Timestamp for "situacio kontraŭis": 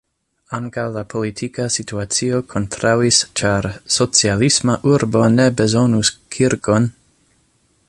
1.75-3.19